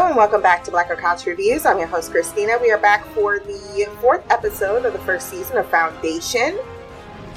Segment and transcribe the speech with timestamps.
[0.00, 1.66] And welcome back to Blacker Couch Reviews.
[1.66, 2.58] I'm your host Christina.
[2.60, 6.58] We are back for the fourth episode of the first season of Foundation.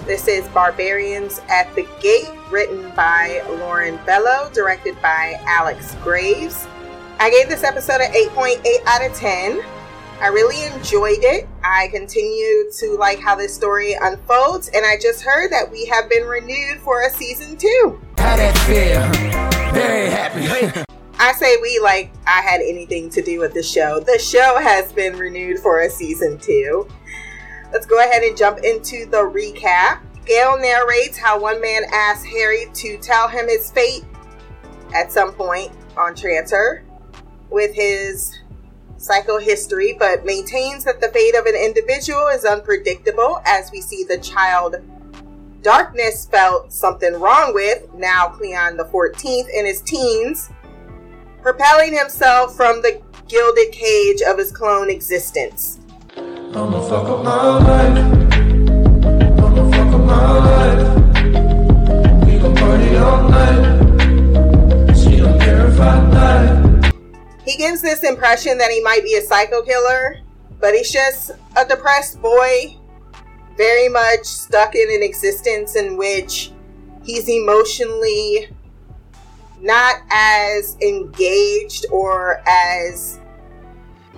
[0.05, 6.65] This is Barbarians at the Gate, written by Lauren Bello, directed by Alex Graves.
[7.19, 9.61] I gave this episode an 8.8 out of 10.
[10.19, 11.47] I really enjoyed it.
[11.63, 16.09] I continue to like how this story unfolds, and I just heard that we have
[16.09, 18.01] been renewed for a season two.
[18.17, 19.73] How that feel?
[19.73, 20.83] Very happy.
[21.23, 24.01] I say we like I had anything to do with the show.
[24.01, 26.85] The show has been renewed for a season two.
[27.71, 30.01] Let's go ahead and jump into the recap.
[30.25, 34.03] Gaal narrates how one man asked Hari to tell him his fate
[34.93, 36.81] at some point on Trantor
[37.49, 38.37] with his
[38.97, 44.17] psychohistory, but maintains that the fate of an individual is unpredictable as we see the
[44.17, 44.75] child
[45.63, 50.49] Darkness felt something wrong with, now Cleon the 14th in his teens,
[51.43, 55.81] propelling himself from the gilded cage of his clone existence.
[56.15, 57.97] I'ma fuck up my life.
[59.43, 61.15] I'ma fuck up my life.
[62.25, 64.95] We gon' party all night.
[64.95, 66.91] She don't care if I die.
[67.43, 70.19] He gives this impression that he might be a psycho killer,
[70.61, 72.77] but he's just a depressed boy,
[73.57, 76.53] very much stuck in an existence in which
[77.03, 78.47] he's emotionally
[79.63, 83.19] not as engaged or as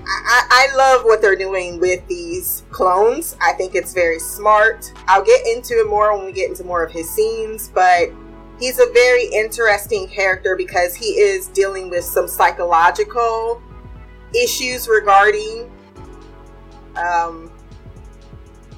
[0.07, 3.38] I, I, love what they're doing with these clones.
[3.41, 4.91] I think it's very smart.
[5.07, 8.09] I'll get into it more when we get into more of his scenes, but
[8.59, 13.61] he's a very interesting character because he is dealing with some psychological
[14.33, 15.71] issues regarding
[16.95, 17.51] um,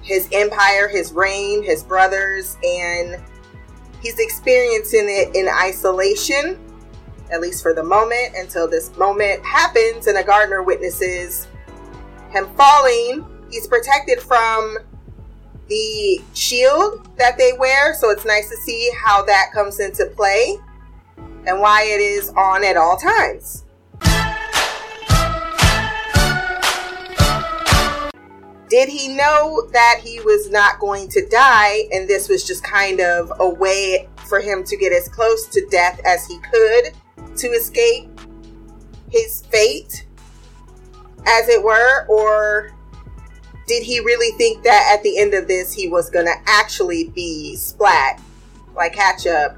[0.02, 3.22] his empire, his reign, his brothers, and
[4.02, 6.59] He's experiencing it in isolation,
[7.31, 11.48] at least for the moment, until this moment happens and a gardener witnesses
[12.30, 13.26] him falling.
[13.49, 14.77] He's protected from
[15.67, 20.58] the shield that they wear, so it's nice to see how that comes into play
[21.45, 23.64] and why it is on at all times.
[28.70, 33.00] Did he know that he was not going to die and this was just kind
[33.00, 36.94] of a way for him to get as close to death as he could
[37.38, 38.10] to escape
[39.10, 40.05] his fate,
[41.26, 42.05] as it were?
[42.08, 42.76] Or
[43.67, 47.10] did he really think that at the end of this he was going to actually
[47.10, 48.22] be splat
[48.76, 49.55] like ketchup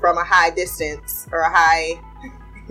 [0.00, 2.00] from a high distance or a high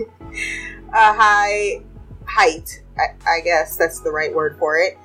[0.92, 1.80] a high
[2.26, 2.82] height?
[2.98, 4.98] I, I guess that's the right word for it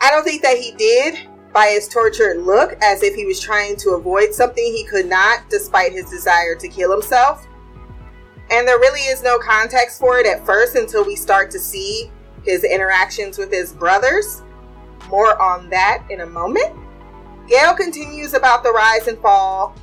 [0.00, 3.76] I don't think that he did by his tortured look as if he was trying
[3.76, 7.46] to avoid something he could not despite his desire to kill himself.
[8.50, 12.10] And there really is no context for it at first until we start to see
[12.44, 14.42] his interactions with his brothers.
[15.08, 16.74] More on that in a moment.
[17.48, 19.74] Gaal continues about the rise and fall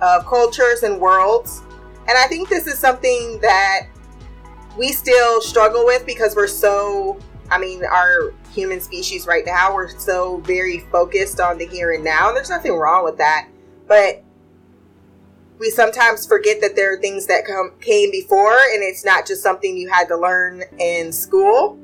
[0.00, 1.62] of cultures and worlds.
[2.08, 3.86] And I think this is something that
[4.76, 7.18] we still struggle with because we're so,
[7.54, 9.72] I mean, our human species right now.
[9.72, 12.28] We're so very focused on the here and now.
[12.28, 13.48] And there's nothing wrong with that.
[13.86, 14.24] But
[15.60, 19.40] we sometimes forget that there are things that come came before and it's not just
[19.40, 21.78] something you had to learn in school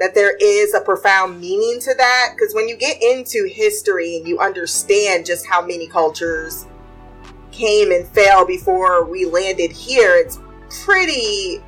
[0.00, 4.26] that there is a profound meaning to that because when you get into history and
[4.26, 6.66] you understand just how many cultures
[7.52, 10.40] came and fell before we landed here it's
[10.84, 11.62] pretty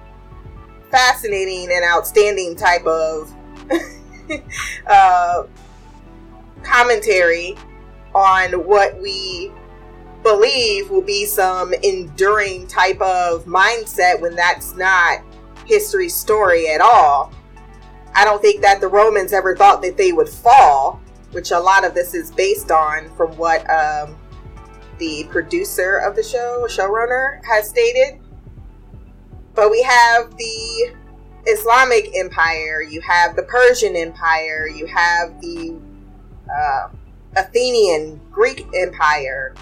[0.90, 3.34] fascinating and outstanding type of
[4.86, 5.44] uh,
[6.62, 7.56] commentary
[8.14, 9.52] on what we
[10.22, 15.20] believe will be some enduring type of mindset when that's not
[15.66, 17.32] history story at all.
[18.14, 21.00] I don't think that the Romans ever thought that they would fall,
[21.32, 24.16] which a lot of this is based on from what um,
[24.98, 28.20] the producer of the show, showrunner, has stated.
[29.58, 30.94] But we have the
[31.46, 35.76] Islamic Empire, you have the Persian Empire, you have the
[36.48, 36.90] uh,
[37.36, 39.56] Athenian Greek Empire.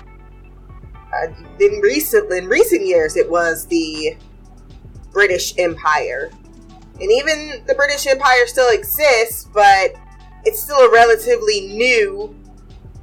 [1.14, 1.28] Uh,
[1.60, 4.18] in recent in recent years, it was the
[5.12, 6.30] British Empire,
[7.00, 9.94] and even the British Empire still exists, but
[10.44, 12.36] it's still a relatively new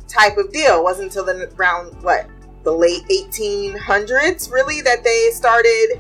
[0.08, 0.78] type of deal.
[0.78, 2.30] It wasn't until the around what
[2.64, 6.00] the late 1800s really that they started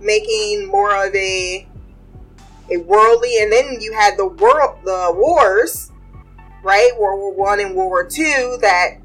[0.00, 1.66] making more of a
[2.72, 5.90] a worldly, and then you had the world, the wars,
[6.62, 6.92] right?
[6.98, 8.98] World War One and World War Two that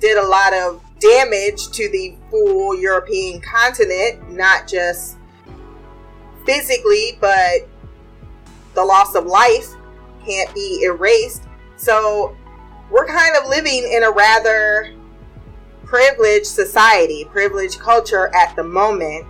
[0.00, 5.16] did a lot of damage to the full European continent, not just
[6.46, 7.68] physically, but
[8.74, 9.68] the loss of life
[10.24, 11.42] can't be erased.
[11.76, 12.36] So
[12.90, 14.94] we're kind of living in a rather
[15.84, 19.26] privileged society, privileged culture at the moment.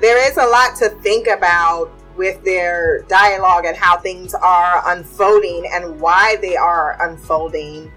[0.00, 5.68] There is a lot to think about with their dialogue and how things are unfolding
[5.72, 7.92] and why they are unfolding.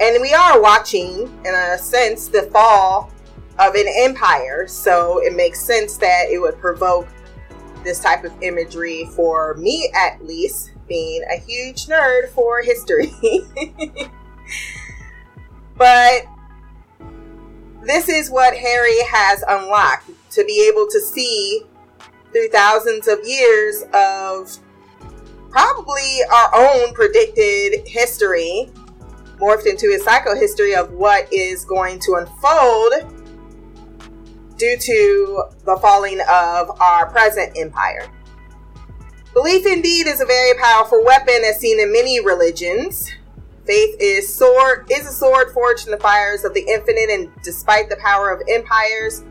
[0.00, 3.12] And we are watching, in a sense, the fall
[3.58, 4.66] of an empire.
[4.66, 7.06] So it makes sense that it would provoke
[7.84, 13.12] this type of imagery for me, at least, being a huge nerd for history.
[15.76, 16.22] but
[17.82, 21.62] this is what Hari has unlocked to be able to see
[22.32, 24.58] through thousands of years of
[25.50, 28.70] probably our own predicted history
[29.38, 32.92] morphed into a psychohistory of what is going to unfold
[34.56, 38.08] due to the falling of our present empire.
[39.34, 43.10] Belief indeed is a very powerful weapon as seen in many religions.
[43.66, 47.88] Faith is sword is a sword forged in the fires of the infinite, and despite
[47.88, 49.24] the power of empires,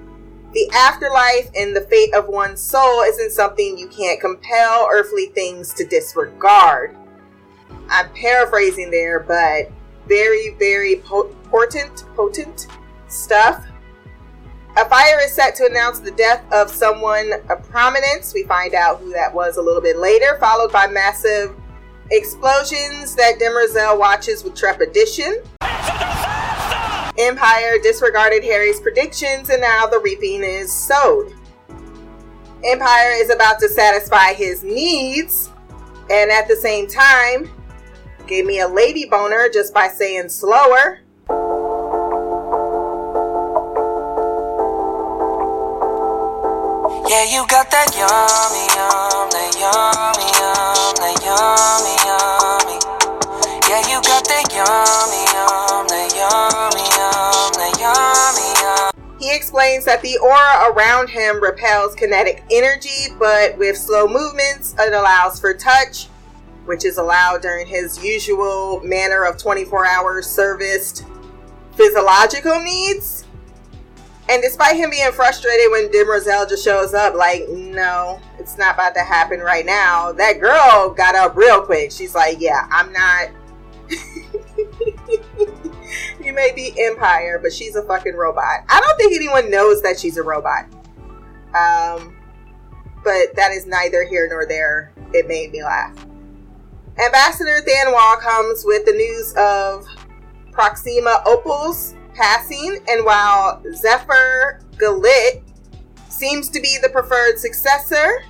[0.53, 5.73] the afterlife and the fate of one's soul isn't something you can't compel earthly things
[5.75, 6.95] to disregard.
[7.89, 9.71] I'm paraphrasing there, but
[10.07, 12.67] very, very potent, potent
[13.07, 13.65] stuff.
[14.77, 18.33] A fire is set to announce the death of someone of prominence.
[18.33, 21.55] We find out who that was a little bit later, followed by massive
[22.09, 25.41] Explosions that Demerzel watches with trepidation.
[27.21, 31.31] Empire disregarded Hari's predictions and now the reaping is sowed.
[32.63, 35.51] Empire is about to satisfy his needs
[36.09, 37.47] and at the same time
[38.25, 41.01] gave me a lady boner just by saying slower.
[47.07, 52.77] Yeah, you got that yummy, yum, that yummy, yum, that yummy, yummy.
[53.69, 55.30] Yeah, you got that yummy,
[59.41, 65.39] explains that the aura around him repels kinetic energy, but with slow movements, it allows
[65.39, 66.05] for touch,
[66.65, 71.05] which is allowed during his usual manner of 24 hour serviced
[71.73, 73.25] physiological needs.
[74.29, 78.93] And despite him being frustrated when Demerzel just shows up, like, no, it's not about
[78.93, 80.11] to happen right now.
[80.11, 81.91] That girl got up real quick.
[81.91, 83.29] She's like, yeah, I'm not.
[86.25, 88.63] you may be Empire, but she's a fucking robot.
[88.69, 90.65] I don't think anyone knows that she's a robot.
[91.53, 92.15] Um,
[93.03, 94.93] but that is neither here nor there.
[95.13, 95.95] It made me laugh.
[97.03, 99.87] Ambassador Thanwall comes with the news of
[100.51, 105.41] Proxima Opal's passing, and while Zephyr Galit
[106.09, 108.23] seems to be the preferred successor,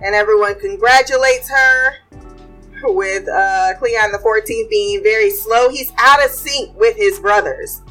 [0.00, 1.94] and everyone congratulates her,
[2.82, 7.82] with uh, Cleon the 14th being very slow, he's out of sync with his brothers.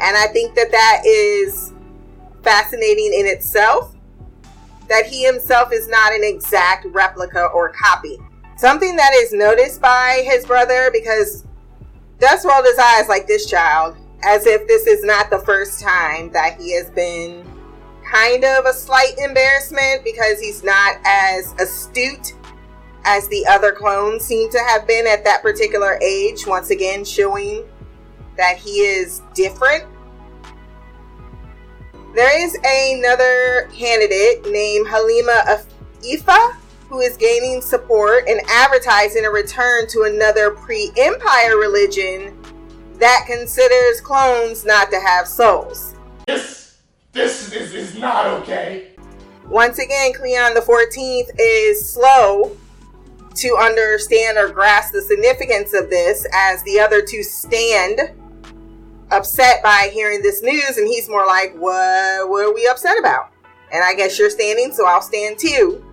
[0.00, 1.72] And I think that that is
[2.42, 3.94] fascinating in itself,
[4.88, 8.18] that he himself is not an exact replica or copy.
[8.56, 11.44] Something that is noticed by his brother because
[12.18, 16.30] Dusk rolled his eyes like this child as if this is not the first time
[16.32, 17.44] that he has been
[18.10, 22.32] kind of a slight embarrassment because he's not as astute
[23.08, 27.64] as the other clones seem to have been at that particular age, once again showing
[28.36, 29.84] that he is different.
[32.14, 35.64] There is another candidate named Halima
[36.02, 36.56] Ifa
[36.90, 42.36] who is gaining support and advertising a return to another pre empire religion
[42.98, 45.94] that considers clones not to have souls.
[46.26, 46.78] This,
[47.12, 48.90] this is, is not okay.
[49.46, 52.54] Once again, Cleon the 14th is slow
[53.38, 58.00] to understand or grasp the significance of this as the other two stand
[59.10, 63.30] upset by hearing this news and he's more like what what are we upset about?
[63.72, 65.84] And i guess you're standing so i'll stand too.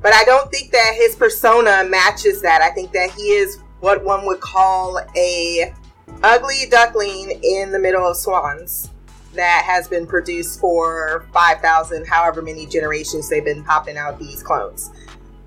[0.00, 2.62] But i don't think that his persona matches that.
[2.62, 5.74] I think that he is what one would call a
[6.22, 8.90] ugly duckling in the middle of swans
[9.34, 14.90] that has been produced for 5,000, however many generations they've been popping out these clones.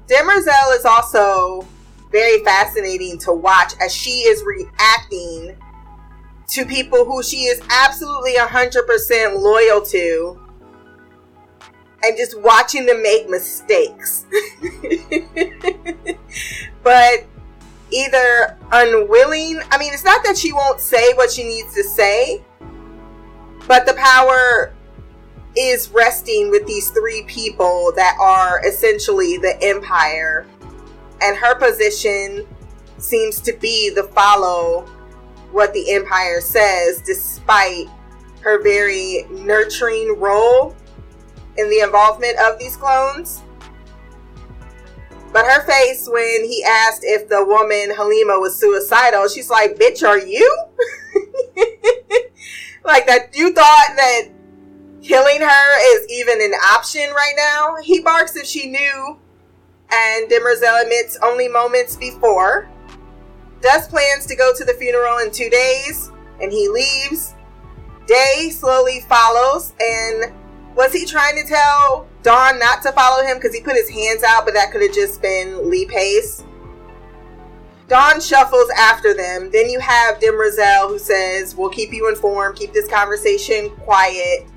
[0.07, 1.67] Demerzel is also
[2.11, 5.57] very fascinating to watch as she is reacting
[6.47, 10.39] to people who she is absolutely 100% loyal to
[12.03, 14.25] and just watching them make mistakes.
[16.83, 17.25] but
[17.89, 19.59] either unwilling.
[19.71, 22.43] I mean, it's not that she won't say what she needs to say,
[23.67, 24.74] but the power
[25.57, 30.47] is resting with these three people that are essentially the empire.
[31.21, 32.45] And her position
[32.97, 34.81] seems to be the follow
[35.51, 37.87] what the empire says, despite
[38.41, 40.75] her very nurturing role
[41.57, 43.41] in the involvement of these clones.
[45.31, 50.07] But her face when he asked if the woman Halima was suicidal, she's like, Bitch,
[50.07, 50.65] are you?
[52.85, 54.29] like that you thought that
[55.07, 57.75] killing her is even an option right now?
[57.81, 59.19] He barks if she knew,
[59.91, 62.67] and Demerzel admits only moments before.
[63.61, 67.33] Dusk plans to go to the funeral in two days, and he leaves.
[68.07, 70.33] Day slowly follows, and
[70.75, 74.23] was he trying to tell Dawn not to follow him because he put his hands
[74.23, 76.43] out, but that could have just been Lee Pace?
[77.87, 79.51] Dawn shuffles after them.
[79.51, 84.47] Then you have Demerzel who says, We'll keep you informed, keep this conversation quiet.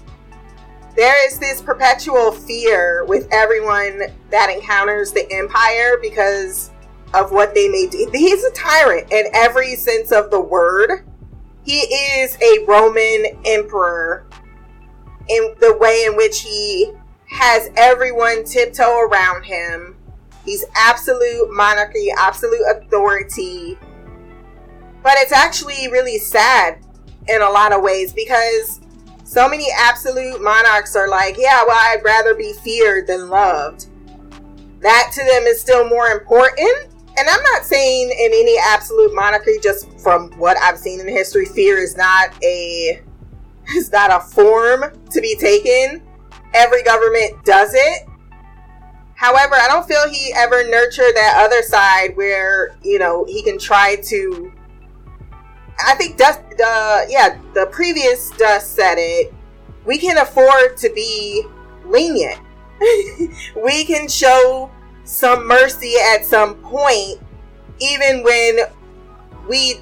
[0.98, 6.72] There is this perpetual fear with everyone that encounters the Empire because
[7.14, 8.10] of what they may do.
[8.12, 11.06] He's a tyrant in every sense of the word.
[11.62, 14.26] He is a Roman emperor
[15.28, 16.90] in the way in which he
[17.30, 19.94] has everyone tiptoe around him
[20.48, 23.78] He's absolute monarchy, absolute authority.
[25.02, 26.78] But it's actually really sad
[27.28, 28.77] in a lot of ways because
[29.28, 33.88] so many absolute monarchs are like, yeah, well, I'd rather be feared than loved.
[34.80, 36.88] That to them is still more important.
[37.18, 41.44] And I'm not saying in any absolute monarchy, just from what I've seen in history,
[41.44, 43.02] fear is not a
[43.76, 46.02] is not a form to be taken.
[46.54, 48.08] Every government does it.
[49.14, 53.58] However, I don't feel he ever nurtured that other side where, you know, he can
[53.58, 54.52] try to.
[55.86, 59.32] I think Dusk, yeah, the previous Dusk said it.
[59.84, 61.44] We can afford to be
[61.84, 62.40] lenient.
[63.56, 64.70] we can show
[65.04, 67.20] some mercy at some point,
[67.80, 68.58] even when
[69.48, 69.76] we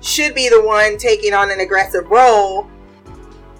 [0.00, 2.68] should be the one taking on an aggressive role.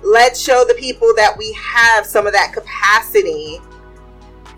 [0.03, 3.61] Let's show the people that we have some of that capacity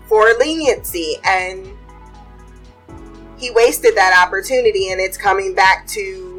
[0.07, 1.69] for leniency and
[3.37, 6.34] he wasted that opportunity and it's coming back to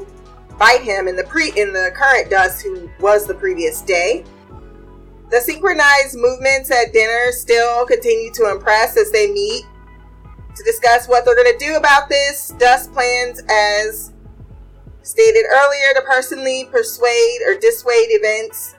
[0.59, 4.25] bite him in the pre in the current dusk who was the previous day
[5.31, 9.65] the synchronized movements at dinner still continue to impress as they meet
[10.55, 14.13] to discuss what they're going to do about this dusk plans as
[15.03, 18.77] stated earlier to personally persuade or dissuade events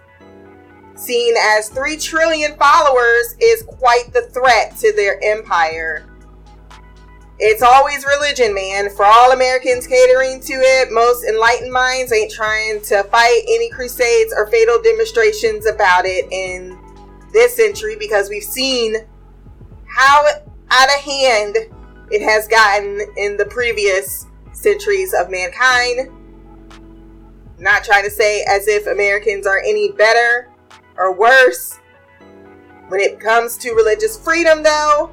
[0.96, 6.06] seen as 3 trillion followers is quite the threat to their empire.
[7.40, 8.90] It's always religion, man.
[8.90, 14.34] For all Americans catering to it, most enlightened minds ain't trying to fight any crusades
[14.36, 16.80] or fatal demonstrations about it in
[17.34, 18.96] this century because we've seen
[19.88, 20.26] how
[20.72, 21.58] out of hand
[22.10, 26.10] it has gotten in the previous centuries of mankind.
[27.60, 30.50] Not trying to say as if Americans are any better
[30.98, 31.78] or worse.
[32.88, 35.12] When it comes to religious freedom, though,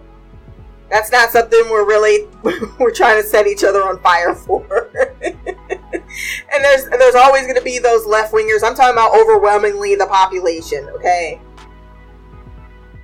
[0.91, 2.27] that's not something we're really
[2.79, 4.91] we're trying to set each other on fire for.
[5.23, 8.63] and there's there's always going to be those left wingers.
[8.63, 10.89] I'm talking about overwhelmingly the population.
[10.91, 11.41] Okay.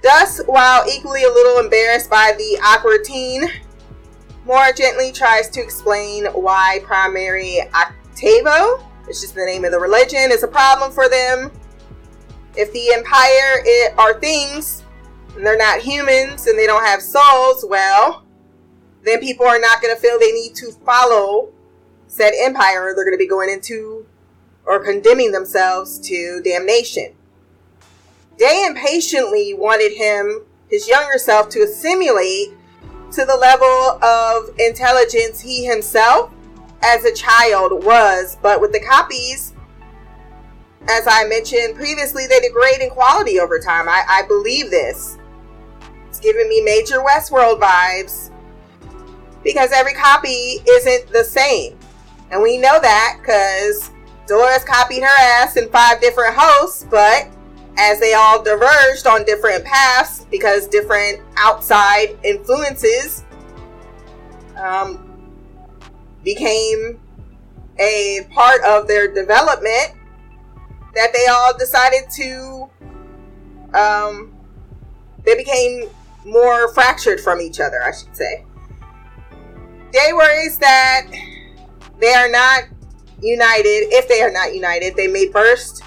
[0.02, 3.44] Thus, while equally a little embarrassed by the awkward teen,
[4.46, 10.30] more gently tries to explain why primary octavo, which just the name of the religion,
[10.30, 11.50] is a problem for them
[12.56, 14.84] if the empire it, are things
[15.36, 18.24] they're not humans and they don't have souls, well,
[19.04, 21.50] then people are not going to feel they need to follow
[22.06, 22.92] said empire.
[22.94, 24.06] They're going to be going into
[24.66, 27.14] or condemning themselves to damnation.
[28.36, 32.50] Day impatiently wanted him, his younger self, to assimilate
[33.12, 36.32] to the level of intelligence he himself
[36.82, 39.54] as a child was, but with the copies,
[40.88, 43.88] as I mentioned previously, they degrade in quality over time.
[43.88, 45.18] I, I believe this.
[46.20, 48.30] Giving me major Westworld vibes
[49.42, 51.78] because every copy isn't the same.
[52.30, 53.90] And we know that because
[54.26, 57.28] Dolores copied her ass in five different hosts, but
[57.78, 63.24] as they all diverged on different paths because different outside influences
[64.56, 65.06] um,
[66.22, 67.00] became
[67.78, 69.94] a part of their development,
[70.94, 72.68] that they all decided to
[73.72, 74.32] um
[75.24, 75.88] they became
[76.24, 78.44] more fractured from each other, I should say.
[79.92, 81.06] Day worries that
[82.00, 82.64] they are not
[83.20, 83.88] united.
[83.92, 85.82] If they are not united, they may burst,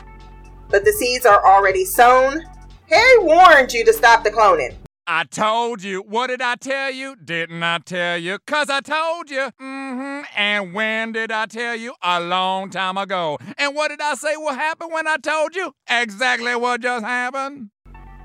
[0.69, 2.43] but the seeds are already sown.
[2.89, 4.75] Hari warned you to stop the cloning.
[5.05, 5.99] I told you.
[6.01, 7.15] What did I tell you?
[7.17, 8.39] Didn't I tell you?
[8.47, 9.51] Cause I told you.
[9.61, 10.21] Mm-hmm.
[10.35, 11.93] And when did I tell you?
[12.01, 13.37] A long time ago.
[13.57, 15.73] And what did I say will happen when I told you?
[15.89, 17.69] Exactly what just happened.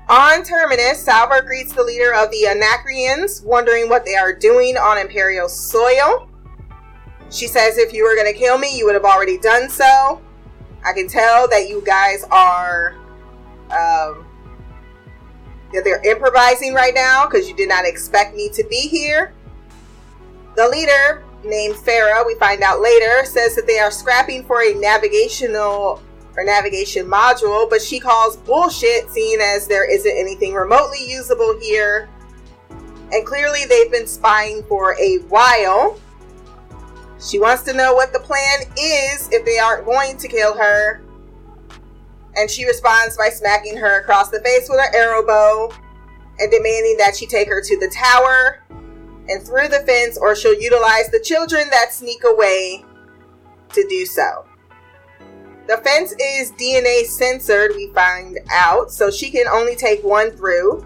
[0.09, 4.97] On Terminus, Salvor greets the leader of the Anacreans, wondering what they are doing on
[4.97, 6.27] Imperial soil.
[7.29, 10.19] She says, If you were going to kill me, you would have already done so.
[10.83, 12.95] I can tell that you guys are
[13.65, 14.25] um,
[15.73, 19.35] that they're improvising right now because you did not expect me to be here.
[20.55, 24.73] The leader, named Farah, we find out later, says that they are scrapping for a
[24.73, 26.01] navigational
[26.39, 32.09] or navigation module, but she calls bullshit, seeing as there isn't anything remotely usable here.
[33.11, 35.99] And clearly, they've been spying for a while.
[37.19, 41.03] She wants to know what the plan is if they aren't going to kill her
[42.35, 45.73] and she responds by smacking her across the face with an arrow bow
[46.39, 48.63] and demanding that she take her to the tower
[49.27, 52.83] and through the fence, or she'll utilize the children that sneak away
[53.73, 54.48] to do so.
[55.69, 60.83] The fence is DNA censored, we find out, so she can only take one through.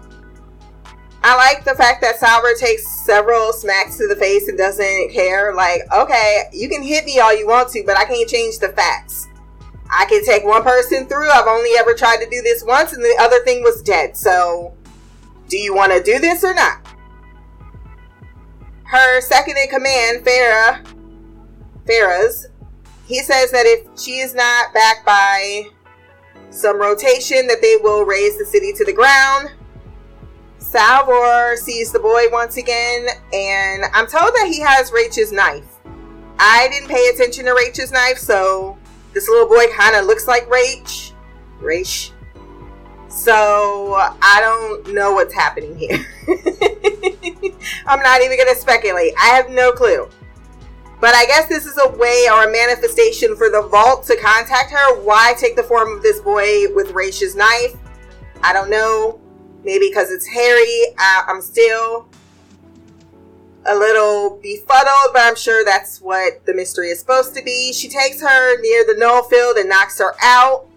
[1.22, 5.54] I like the fact that Salvor takes several smacks to the face and doesn't care.
[5.54, 8.68] Like, okay, you can hit me all you want to, but I can't change the
[8.68, 9.26] facts.
[9.90, 11.30] I can take one person through.
[11.30, 14.18] I've only ever tried to do this once, and the other thing was dead.
[14.18, 14.74] So,
[15.48, 16.86] do you want to do this or not?
[18.82, 20.84] Her second in command, Farah,
[21.86, 22.48] Farah's,
[23.06, 25.64] he says that if she is not backed by
[26.50, 29.50] some rotation, that they will raise the city to the ground.
[30.58, 35.78] Salvor sees the boy once again, and I'm told that he has Raych's knife.
[36.38, 38.78] I didn't pay attention to Raych's knife, so
[39.12, 41.12] this little boy kind of looks like Raych.
[41.60, 42.10] Raych.
[43.08, 46.04] So I don't know what's happening here.
[47.86, 49.12] I'm not even going to speculate.
[49.20, 50.08] I have no clue.
[51.04, 54.70] But I guess this is a way or a manifestation for the vault to contact
[54.70, 54.98] her.
[55.02, 57.76] Why take the form of this boy with Raych's knife?
[58.42, 59.20] I don't know.
[59.64, 60.94] Maybe because it's Hari.
[60.98, 62.08] I, I'm still
[63.66, 67.74] a little befuddled, but I'm sure that's what the mystery is supposed to be.
[67.74, 70.68] She takes her near the null field and knocks her out.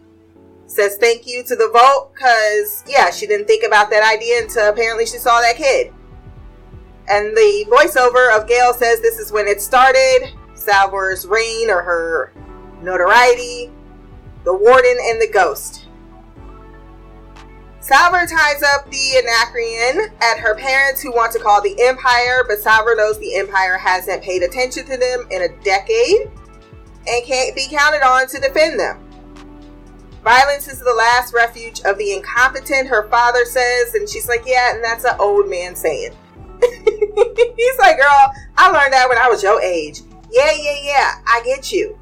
[0.66, 4.68] Says thank you to the vault because, yeah, she didn't think about that idea until
[4.68, 5.94] apparently she saw that kid.
[7.10, 12.34] And the voiceover of Gaal says this is when it started Salvor's reign or her
[12.82, 13.72] notoriety,
[14.44, 15.88] the warden, and the ghost.
[17.80, 22.60] Salvor ties up the Anacreon at her parents who want to call the Empire, but
[22.60, 26.30] Salvor knows the Empire hasn't paid attention to them in a decade
[27.08, 29.00] and can't be counted on to defend them.
[30.22, 34.76] Violence is the last refuge of the incompetent, her father says, and she's like, Yeah,
[34.76, 36.14] and that's an old man saying.
[37.58, 40.02] He's like, Girl, I learned that when I was your age.
[40.32, 41.98] Yeah, yeah, yeah, I get you.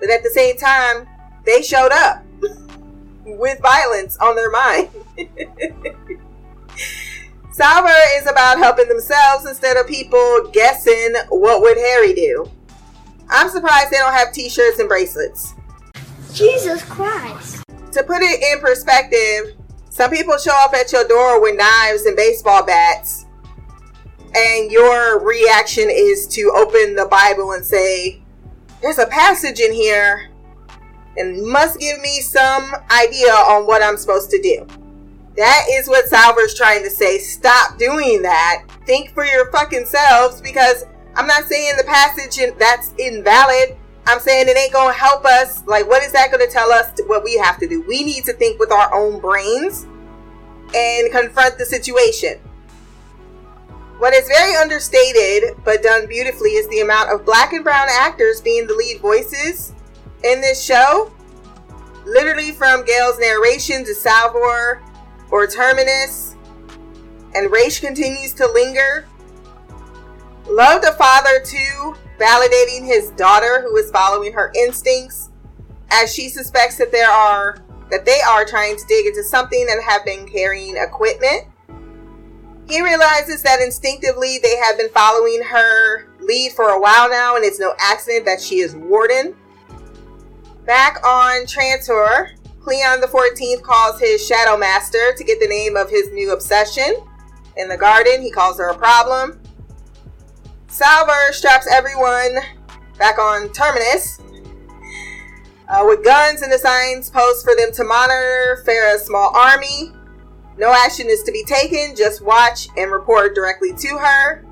[0.00, 1.06] But at the same time,
[1.44, 2.24] they showed up
[3.24, 4.88] with violence on their mind.
[7.52, 12.50] Salvor is about helping themselves instead of people guessing what would Hari do.
[13.28, 15.54] I'm surprised they don't have t-shirts and bracelets.
[16.32, 17.62] Jesus Christ.
[17.92, 19.56] To put it in perspective,
[19.90, 23.19] some people show up at your door with knives and baseball bats,
[24.34, 28.22] and your reaction is to open the Bible and say,
[28.80, 30.30] There's a passage in here
[31.16, 34.66] and must give me some idea on what I'm supposed to do.
[35.36, 37.18] That is what Salvor's trying to say.
[37.18, 38.64] Stop doing that.
[38.86, 43.76] Think for your fucking selves because I'm not saying the passage that's invalid.
[44.06, 45.64] I'm saying it ain't gonna help us.
[45.66, 47.82] Like, what is that gonna tell us what we have to do?
[47.86, 49.86] We need to think with our own brains
[50.74, 52.40] and confront the situation.
[54.00, 58.40] What is very understated but done beautifully is the amount of black and brown actors
[58.40, 59.74] being the lead voices
[60.24, 61.12] in this show.
[62.06, 64.82] Literally from Gaal's narration to Salvor
[65.30, 66.34] or Terminus,
[67.34, 69.06] and Raych continues to linger.
[70.48, 75.28] Love the father too, validating his daughter who is following her instincts
[75.90, 77.58] as she suspects that there are
[77.90, 81.44] that they are trying to dig into something and have been carrying equipment.
[82.70, 87.44] He realizes that instinctively they have been following her lead for a while now, and
[87.44, 89.34] it's no accident that she is Warden.
[90.66, 92.30] Back on Trantor,
[92.60, 96.94] Cleon the 14th calls his Shadow Master to get the name of his new obsession.
[97.56, 99.40] In the garden, he calls her a problem.
[100.68, 102.36] Salvor straps everyone
[102.98, 104.20] back on Terminus
[105.68, 109.92] uh, with guns and assigns posts for them to monitor Farah's small army.
[110.58, 114.44] No action is to be taken, just watch and report directly to her.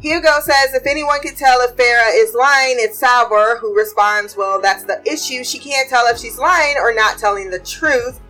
[0.00, 4.60] Hugo says if anyone can tell if Farah is lying, it's Salvor, who responds, Well,
[4.60, 5.44] that's the issue.
[5.44, 8.20] She can't tell if she's lying or not telling the truth,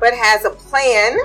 [0.00, 1.16] but has a plan.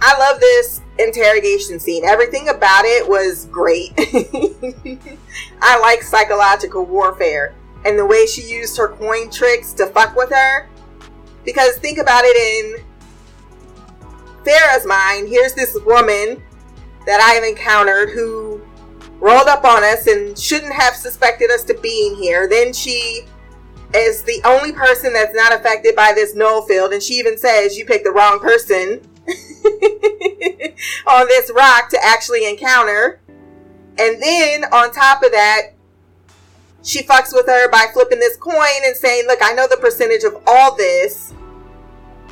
[0.00, 2.04] I love this interrogation scene.
[2.04, 3.92] Everything about it was great.
[5.62, 10.30] I like psychological warfare and the way she used her coin tricks to fuck with
[10.30, 10.68] her.
[11.44, 12.84] Because think about it in
[14.44, 16.42] Farah's mind, here's this woman
[17.06, 18.60] that I have encountered who
[19.18, 22.48] rolled up on us and shouldn't have suspected us to being here.
[22.48, 23.22] Then she
[23.94, 27.76] is the only person that's not affected by this null field, and she even says
[27.76, 29.00] you picked the wrong person
[31.06, 33.20] on this rock to actually encounter.
[33.98, 35.71] And then on top of that,
[36.82, 40.24] she fucks with her by flipping this coin and saying, Look, I know the percentage
[40.24, 41.32] of all this.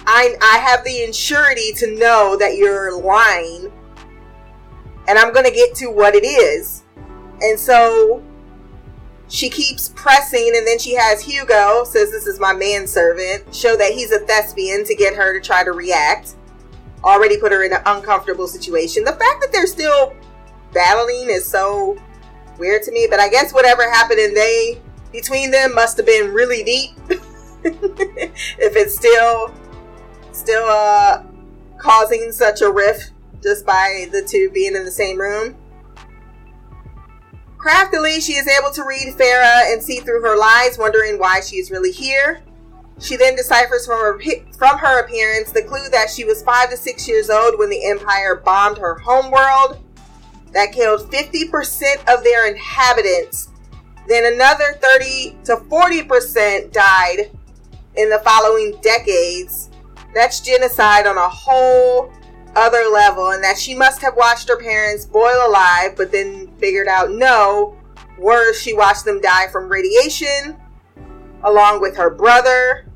[0.07, 3.73] I, I have the insurity to know that you're lying.
[5.07, 6.83] And I'm to get to what it is.
[7.41, 8.23] And so
[9.29, 13.93] she keeps pressing, and then she has Hugo, says, This is my manservant, show that
[13.93, 16.35] he's a thespian to get her to try to react.
[17.05, 19.05] Already put her in an uncomfortable situation.
[19.05, 20.15] The fact that they're still
[20.73, 21.97] battling is so
[22.61, 26.33] weird to me, but I guess whatever happened in they between them must have been
[26.33, 26.91] really deep.
[27.65, 29.53] if it's still
[30.33, 31.23] still uh
[31.79, 35.57] causing such a rift just by the two being in the same room.
[37.59, 41.57] Craftily, she is able to read Farah and see through her lies, wondering why she
[41.57, 42.43] is really here.
[43.01, 44.21] She then deciphers from her,
[44.57, 47.85] from her appearance the clue that she was five to six years old when the
[47.87, 49.83] Empire bombed her homeworld
[50.53, 53.49] that killed 50% of their inhabitants.
[54.09, 57.31] Then another 30 to 40% died
[57.97, 59.71] in the following decades.
[60.15, 62.13] That's genocide on a whole
[62.57, 66.89] other level, and that she must have watched her parents boil alive, but then figured
[66.89, 67.77] out no,
[68.19, 70.57] worse, she watched them die from radiation
[71.45, 72.87] along with her brother.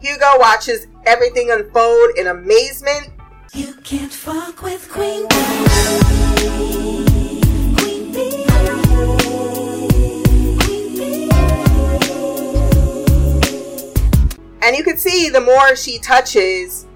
[0.00, 3.10] Hugo watches everything unfold in amazement
[3.54, 5.36] you can't fuck with Queen Bee.
[7.76, 8.46] Queen Bee.
[14.62, 16.86] And you can see the more she touches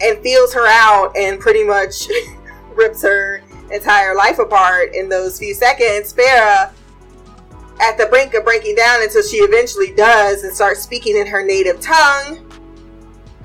[0.00, 2.08] and feels her out and pretty much
[2.74, 6.72] rips her entire life apart in those few seconds, Farah
[7.80, 11.44] at the brink of breaking down until she eventually does and starts speaking in her
[11.44, 12.43] native tongue.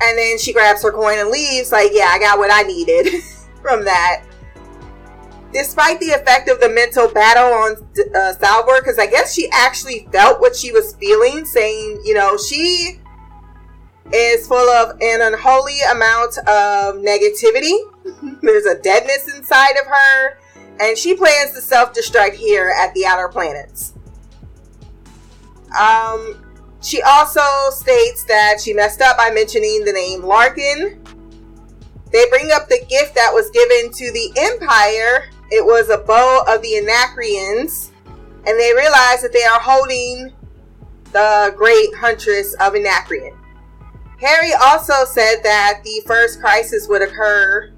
[0.01, 3.21] And then she grabs her coin and leaves, like, yeah, I got what I needed
[3.62, 4.23] from that.
[5.51, 7.75] Despite the effect of the mental battle on
[8.15, 12.38] uh, Salvor, because I guess she actually felt what she was feeling, saying, you know,
[12.38, 12.99] she
[14.13, 17.77] is full of an unholy amount of negativity.
[18.41, 20.39] There's a deadness inside of her,
[20.79, 23.93] and she plans to self destruct here at the outer planets.
[25.79, 26.48] Um,
[26.82, 31.04] she also states that she messed up by mentioning the name Larkin.
[32.12, 35.30] They bring up the gift that was given to the Empire.
[35.52, 40.34] It was a bow of the Anacreans, and they realize that they are holding
[41.12, 43.36] the great huntress of Anacreon.
[44.22, 47.72] Hari also said that the first crisis would occur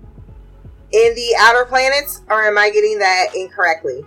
[0.91, 4.03] in the outer planets, or am I getting that incorrectly?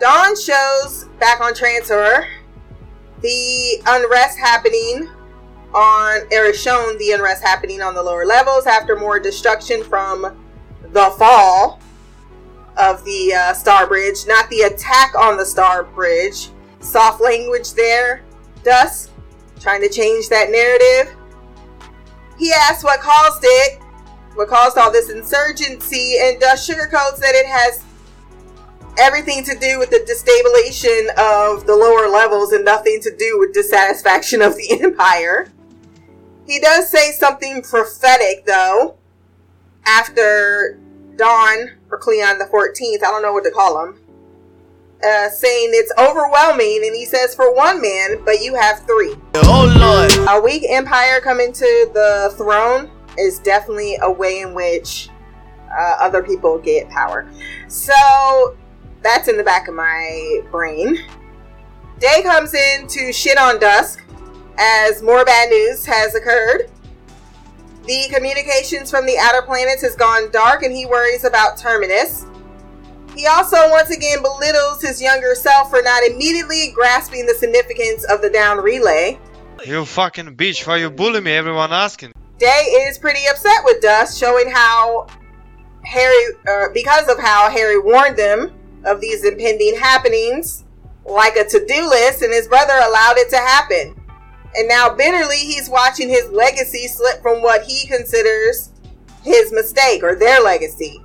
[0.00, 2.26] Dawn shows back on Trantor
[3.20, 5.08] the unrest happening
[5.74, 10.22] on or shown the unrest happening on the lower levels after more destruction from
[10.92, 11.80] the fall
[12.76, 14.26] of the uh, star bridge.
[14.26, 16.48] Not the attack on the star bridge.
[16.80, 18.24] Soft language there.
[18.62, 19.10] Dusk
[19.60, 21.16] trying to change that narrative.
[22.38, 23.80] He asks what caused it
[24.34, 27.84] what caused all this insurgency and Dusk sugarcoats that it has
[28.98, 33.52] everything to do with the destabilization of the lower levels and nothing to do with
[33.52, 35.50] dissatisfaction of the empire.
[36.46, 38.96] He does say something prophetic though
[39.86, 40.78] after
[41.16, 44.00] Dawn or Cleon the 14th, I don't know what to call him,
[45.06, 49.14] uh, saying it's overwhelming, and he says for one man, but you have three.
[49.34, 50.28] Oh Lord!
[50.28, 55.08] A weak empire coming to the throne is definitely a way in which
[55.70, 57.28] uh, other people get power.
[57.68, 58.56] So
[59.04, 60.98] that's in the back of my brain.
[62.00, 64.02] Day comes in to shit on Dusk
[64.58, 66.70] as more bad news has occurred.
[67.84, 72.26] The communications from the outer planets has gone dark and he worries about Terminus.
[73.14, 78.22] He also once again belittles his younger self for not immediately grasping the significance of
[78.22, 79.20] the down relay.
[79.64, 81.32] You fucking bitch, why you bully me?
[81.32, 82.12] Everyone asking.
[82.38, 85.06] Day is pretty upset with Dusk, showing how
[85.86, 88.52] Hari, uh, because of how Hari warned them
[88.84, 90.64] of these impending happenings,
[91.04, 93.94] like a to do list, and his brother allowed it to happen.
[94.56, 98.70] And now, bitterly, he's watching his legacy slip from what he considers
[99.22, 101.02] his mistake or their legacy.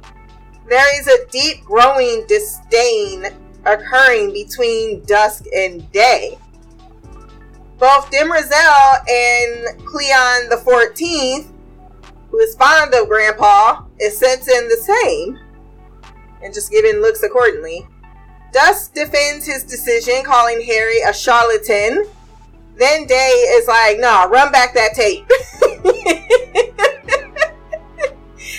[0.68, 3.26] There is a deep growing disdain
[3.66, 6.38] occurring between dusk and day.
[7.80, 11.48] Both Demerzel and Cleon the 14th,
[12.30, 15.40] who is fond of Grandpa, is sensing the same
[16.44, 17.88] and just giving looks accordingly.
[18.52, 22.06] Dusk defends his decision, calling Hari a charlatan.
[22.76, 25.30] Then Day is like, nah, run back that tape.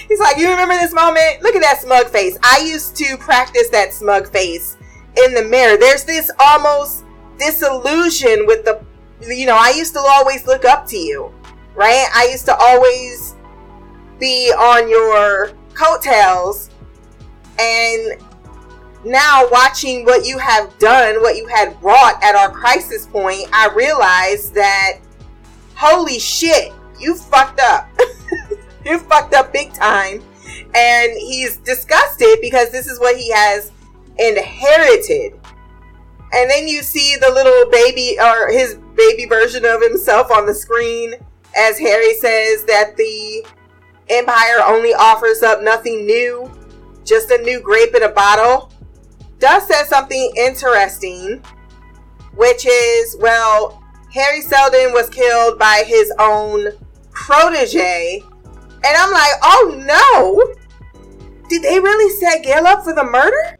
[0.08, 1.40] He's like, you remember this moment?
[1.42, 2.36] Look at that smug face.
[2.42, 4.76] I used to practice that smug face
[5.24, 5.76] in the mirror.
[5.76, 7.04] There's this almost
[7.38, 8.84] disillusion with the,
[9.26, 11.32] you know, I used to always look up to you,
[11.74, 12.06] right?
[12.14, 13.36] I used to always
[14.18, 16.69] be on your coattails.
[17.58, 18.20] And
[19.04, 23.68] now watching what you have done, what you had brought at our crisis point, I
[23.74, 24.98] realized that
[25.74, 27.88] holy shit, you fucked up.
[28.84, 30.22] you fucked up big time.
[30.74, 33.72] And he's disgusted because this is what he has
[34.18, 35.32] inherited.
[36.32, 40.54] And then you see the little baby or his baby version of himself on the
[40.54, 41.14] screen
[41.56, 43.44] as Hari says that the
[44.08, 46.50] Empire only offers up nothing new,
[47.10, 48.72] just a new grape in a bottle.
[49.40, 51.42] Does says something interesting,
[52.34, 53.82] which is well,
[54.14, 56.68] Hari Seldon was killed by his own
[57.10, 58.22] protege.
[58.22, 60.54] And I'm like, oh no!
[61.48, 63.58] Did they really set Gaal up for the murder?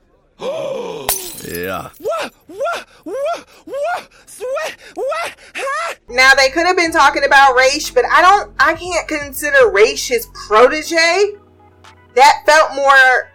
[1.46, 1.90] Yeah.
[1.98, 2.34] What?
[2.46, 2.88] What?
[3.04, 3.48] What?
[3.64, 4.08] What?
[4.38, 4.76] What?
[4.94, 5.36] What?
[5.54, 5.94] Huh?
[6.08, 10.08] Now they could have been talking about Raych, but I don't I can't consider Raych
[10.08, 11.36] his protege.
[12.14, 13.30] That felt more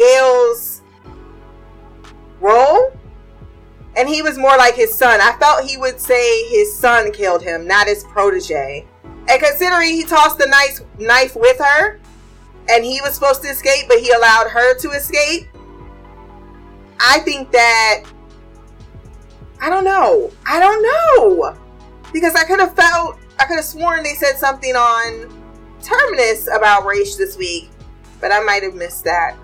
[0.00, 0.82] Gaal's
[2.40, 2.92] role.
[3.96, 5.20] And he was more like his son.
[5.20, 8.86] I felt he would say his son killed him, not his protege.
[9.28, 12.00] And considering he tossed the knife knife with her,
[12.68, 15.48] and he was supposed to escape, but he allowed her to escape.
[17.00, 18.04] I think that
[19.60, 20.30] I don't know.
[20.46, 21.56] I don't know.
[22.12, 25.36] Because I could have felt I could have sworn they said something on
[25.82, 27.70] Terminus about race this week,
[28.20, 29.36] but I might have missed that.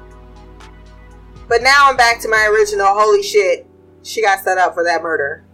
[1.48, 3.66] But now I'm back to my original holy shit.
[4.02, 5.44] She got set up for that murder.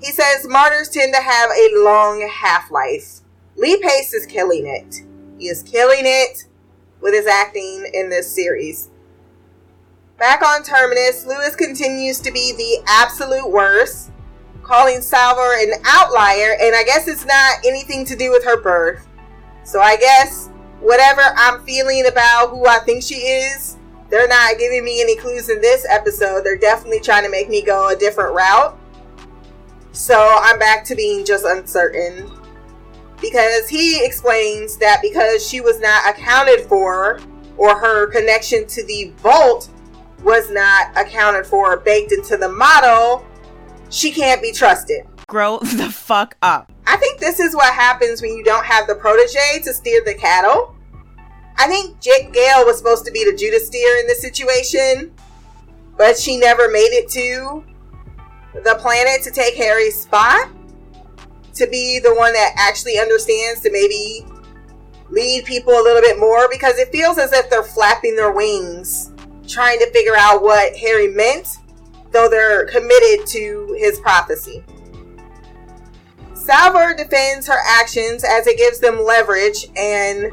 [0.00, 3.20] He says martyrs tend to have a long half life.
[3.56, 5.02] Lee Pace is killing it.
[5.38, 6.46] He is killing it
[7.00, 8.90] with his acting in this series.
[10.18, 14.10] Back on Terminus, Lewis continues to be the absolute worst,
[14.62, 19.06] calling Salvor an outlier, and I guess it's not anything to do with her birth.
[19.64, 20.48] So I guess
[20.80, 23.76] whatever I'm feeling about who I think she is,
[24.10, 26.44] they're not giving me any clues in this episode.
[26.44, 28.78] They're definitely trying to make me go a different route.
[29.92, 32.30] So I'm back to being just uncertain.
[33.20, 37.18] Because he explains that because she was not accounted for,
[37.56, 39.70] or her connection to the vault
[40.22, 43.24] was not accounted for or baked into the model,
[43.90, 45.06] she can't be trusted.
[45.28, 46.70] Grow the fuck up.
[46.86, 50.14] I think this is what happens when you don't have the protege to steer the
[50.14, 50.75] cattle.
[51.58, 55.12] I think J- Gaal was supposed to be the Judas steer in this situation,
[55.96, 57.64] but she never made it to
[58.64, 60.48] the planet to take Hari's spot,
[61.54, 64.26] to be the one that actually understands to maybe
[65.08, 69.12] lead people a little bit more because it feels as if they're flapping their wings
[69.46, 71.58] trying to figure out what Harry meant,
[72.10, 74.64] though they're committed to his prophecy.
[76.34, 80.30] Salvor defends her actions as it gives them leverage and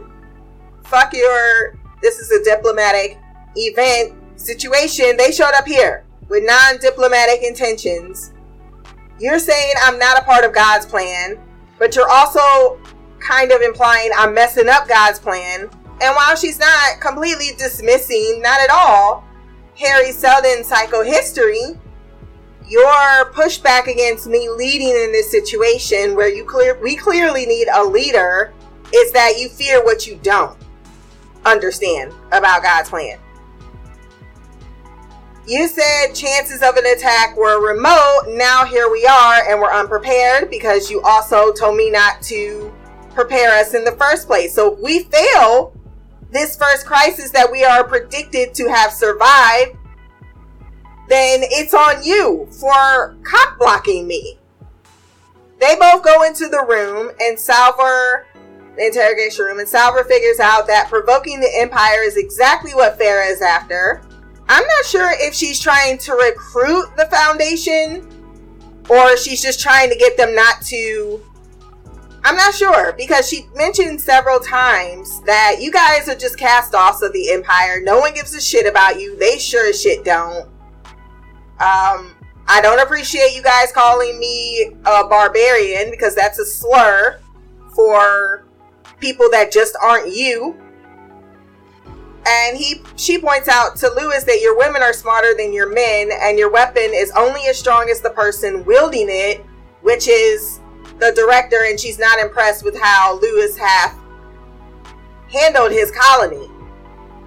[0.94, 3.18] fuck your this is a diplomatic
[3.56, 5.18] event situation.
[5.18, 8.32] They showed up here with non diplomatic intentions.
[9.20, 11.40] You're saying I'm not a part of God's plan,
[11.80, 12.80] but you're also
[13.20, 15.62] kind of implying I'm messing up God's plan.
[16.02, 19.24] And while she's not completely dismissing, not at all,
[19.80, 21.80] Hari Seldon's psychohistory,
[22.68, 27.84] your pushback against me leading in this situation where you clear we clearly need a
[27.84, 28.54] leader
[28.94, 30.56] is that you fear what you don't
[31.46, 33.20] understand about God's plan.
[35.46, 38.28] You said chances of an attack were remote.
[38.30, 42.74] Now here we are and we're unprepared because you also told me not to
[43.14, 44.54] prepare us in the first place.
[44.54, 45.74] So if we fail
[46.32, 49.78] this first crisis that we are predicted to have survived,
[51.10, 54.40] then it's on you for cock blocking me.
[55.60, 58.28] They both go into the room and Salvor
[58.76, 63.26] the interrogation room, and Salvor figures out that provoking the Empire is exactly what Phara
[63.26, 64.02] is after.
[64.50, 68.10] I'm not sure if she's trying to recruit the Foundation
[68.90, 71.22] or she's just trying to get them not to.
[72.26, 77.02] I'm not sure because she mentioned several times that you guys are just cast offs
[77.02, 77.82] of the Empire.
[77.82, 79.18] No one gives a shit about you.
[79.18, 80.48] They sure as shit don't.
[81.60, 82.16] Um,
[82.48, 87.20] I don't appreciate you guys calling me a barbarian because that's a slur
[87.76, 88.43] for
[89.04, 90.58] people that just aren't you.
[92.26, 96.10] And he she points out to Lewis that your women are smarter than your men
[96.22, 99.46] and your weapon is only as strong as the person wielding it,
[99.82, 100.62] which is
[101.00, 104.00] the director and she's not impressed with how Lewis hath
[105.30, 106.50] handled his colony.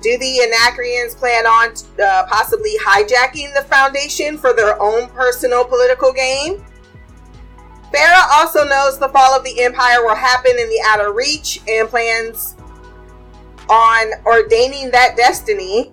[0.00, 6.12] Do the Anacreons plan on uh, possibly hijacking the Foundation for their own personal political
[6.12, 6.64] gain?
[7.92, 11.88] Phara also knows the fall of the Empire will happen in the Outer Reach and
[11.88, 12.56] plans
[13.68, 15.92] on ordaining that destiny.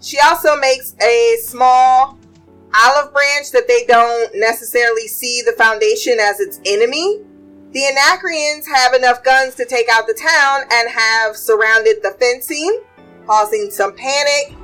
[0.00, 2.18] She also makes a small
[2.74, 7.20] olive branch that they don't necessarily see the Foundation as its enemy.
[7.72, 12.82] The Anacreons have enough guns to take out the town and have surrounded the fencing,
[13.26, 14.56] causing some panic.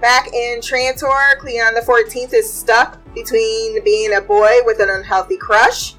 [0.00, 5.38] Back in Trantor, Cleon the 14th is stuck between being a boy with an unhealthy
[5.38, 5.94] crush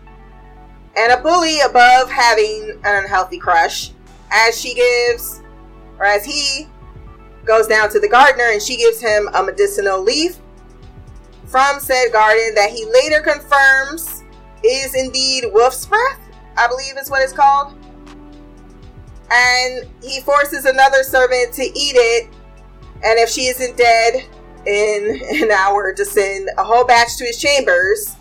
[0.95, 3.91] and a bully above having an unhealthy crush.
[4.31, 5.41] As she gives,
[5.97, 6.67] or as he
[7.43, 10.37] goes down to the gardener and she gives him a medicinal leaf
[11.47, 14.23] from said garden that he later confirms
[14.63, 16.19] is indeed wolf's breath,
[16.55, 17.73] I believe is what it's called.
[19.31, 22.29] And he forces another servant to eat it,
[23.03, 24.27] and if she isn't dead
[24.67, 28.15] in an hour, to send a whole batch to his chambers.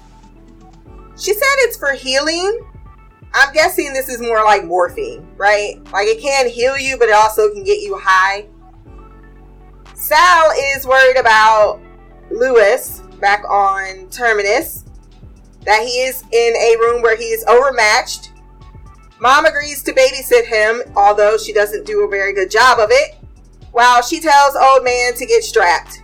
[1.19, 2.65] She said it's for healing.
[3.35, 5.83] I'm guessing this is more like morphine, right?
[5.93, 8.47] Like it can heal you, but it also can get you high.
[9.95, 11.81] Sal is worried about
[12.31, 14.85] Lewis back on Terminus
[15.65, 18.33] that he is in a room where he is overmatched.
[19.21, 23.17] Mom agrees to babysit him, although she doesn't do a very good job of it,
[23.73, 26.03] while she tells old man to get strapped.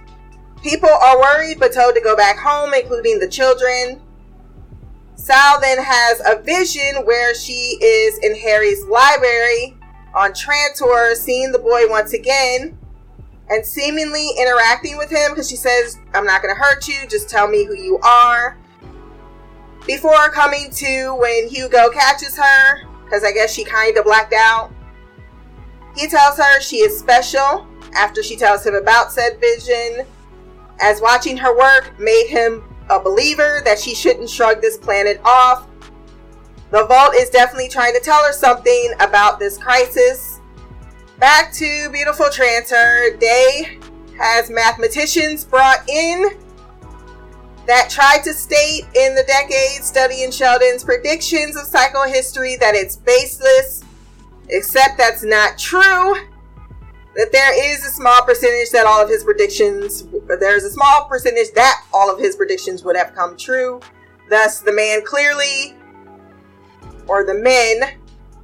[0.62, 4.00] People are worried but told to go back home, including the children.
[5.16, 9.76] Sal then has a vision where she is in Hari's library
[10.14, 12.78] on Trantor, seeing the boy once again
[13.48, 17.28] and seemingly interacting with him because she says, I'm not going to hurt you, just
[17.28, 18.56] tell me who you are.
[19.86, 24.72] Before coming to when Hugo catches her, because I guess she kind of blacked out,
[25.96, 30.06] he tells her she is special after she tells him about said vision,
[30.80, 35.68] as watching her work made him a believer that she shouldn't shrug this planet off.
[36.70, 40.40] The Vault is definitely trying to tell her something about this crisis.
[41.18, 43.18] Back to beautiful Trantor.
[43.20, 43.78] Day
[44.18, 46.30] has mathematicians brought in
[47.66, 53.84] that tried to state in the decades studying Seldon's predictions of psychohistory that it's baseless,
[54.48, 56.14] except that's not true.
[57.16, 60.06] That there is a small percentage that all of his predictions,
[60.40, 63.80] there's a small percentage that all of his predictions would have come true.
[64.30, 65.76] Thus, the man clearly,
[67.06, 67.98] or the men,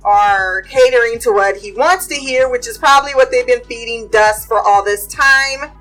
[0.04, 4.08] are catering to what he wants to hear, which is probably what they've been feeding
[4.08, 5.72] Dusk for all this time.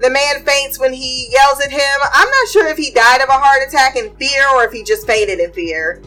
[0.00, 2.00] The man faints when he yells at him.
[2.12, 4.84] I'm not sure if he died of a heart attack in fear or if he
[4.84, 6.00] just fainted in fear.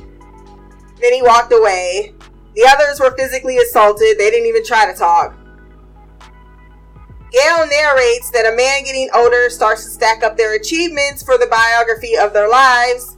[1.01, 2.15] Then he walked away.
[2.55, 4.17] The others were physically assaulted.
[4.17, 5.37] They didn't even try to talk.
[7.31, 11.47] Gaal narrates that a man getting older starts to stack up their achievements for the
[11.47, 13.17] biography of their lives,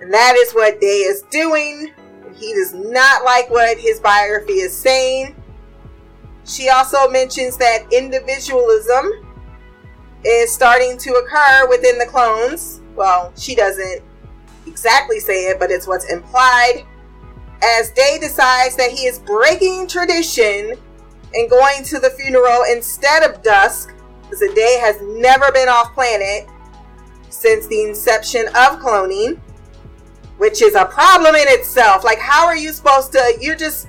[0.00, 1.92] and that is what Day is doing.
[2.36, 5.34] He does not like what his biography is saying.
[6.44, 9.10] She also mentions that individualism
[10.24, 12.80] is starting to occur within the clones.
[12.94, 14.02] Well, she doesn't
[14.66, 16.84] exactly say it, but it's what's implied.
[17.60, 20.74] As Day decides that he is breaking tradition
[21.34, 25.94] and going to the funeral instead of dusk, because the day has never been off
[25.94, 26.46] planet
[27.30, 29.38] since the inception of cloning,
[30.38, 32.04] which is a problem in itself.
[32.04, 33.38] Like, how are you supposed to?
[33.40, 33.88] You're just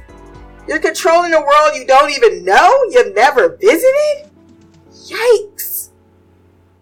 [0.67, 2.83] you're controlling a world you don't even know.
[2.89, 4.29] You've never visited.
[4.91, 5.89] Yikes!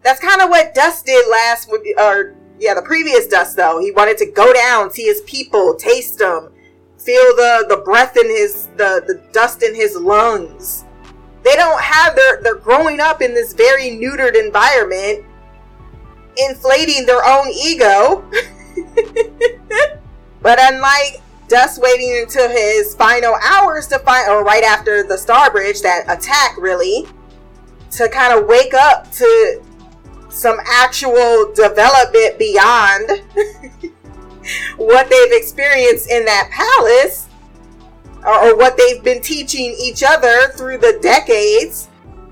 [0.04, 3.80] That's kind of what Dusk did last, or yeah, the previous Dusk though.
[3.80, 6.52] He wanted to go down, see his people, taste them,
[7.08, 10.84] feel the the breath in his the the dust in his lungs.
[11.42, 15.24] They don't have their they're growing up in this very neutered environment,
[16.36, 18.30] inflating their own ego.
[20.42, 25.50] but unlike Dusk waiting until his final hours to find, or right after the Star
[25.50, 27.08] Bridge, that attack really,
[27.92, 29.64] to kind of wake up to
[30.28, 33.24] some actual development beyond
[34.78, 37.28] what they've experienced in that palace
[38.26, 41.90] or, or, what they've been teaching each other through the decades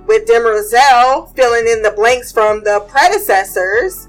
[0.07, 4.07] with Demerzel filling in the blanks from the predecessors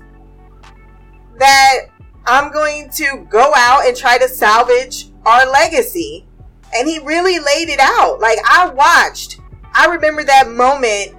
[1.39, 1.87] that
[2.27, 6.27] I'm going to go out and try to salvage our legacy.
[6.75, 8.21] And he really laid it out.
[8.21, 9.39] Like I watched,
[9.73, 11.15] I remember that moment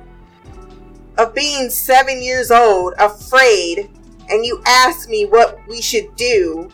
[1.17, 3.89] of being seven years old, afraid,
[4.29, 6.69] and you asked me what we should do.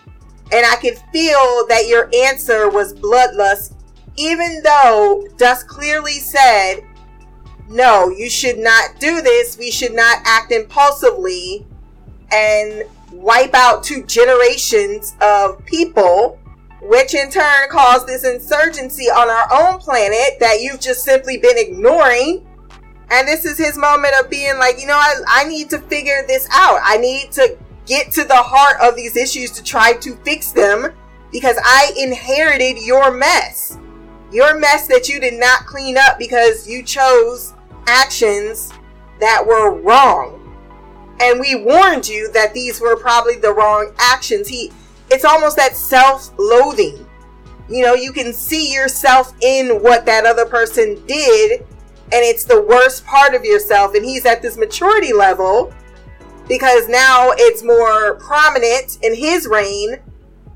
[0.51, 3.73] And I could feel that your answer was bloodlust,
[4.17, 6.81] even though Dusk clearly said,
[7.69, 9.57] no, you should not do this.
[9.57, 11.65] We should not act impulsively
[12.31, 16.39] and wipe out two generations of people,
[16.81, 21.57] which in turn caused this insurgency on our own planet that you've just simply been
[21.57, 22.45] ignoring.
[23.09, 26.23] And this is his moment of being like, you know, I, I need to figure
[26.27, 26.79] this out.
[26.83, 30.93] I need to get to the heart of these issues to try to fix them
[31.31, 33.77] because I inherited your mess.
[34.31, 37.53] Your mess that you did not clean up because you chose
[37.87, 38.71] actions
[39.19, 40.43] that were wrong
[41.19, 44.71] and we warned you that these were probably the wrong actions he
[45.09, 47.07] it's almost that self-loathing
[47.69, 51.65] you know you can see yourself in what that other person did
[52.13, 55.73] and it's the worst part of yourself and he's at this maturity level
[56.47, 59.97] because now it's more prominent in his reign